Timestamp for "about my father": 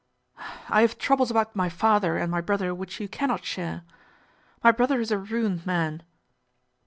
1.29-2.17